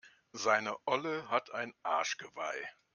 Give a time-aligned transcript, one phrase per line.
[0.33, 2.67] Seine Olle hat ein Arschgeweih.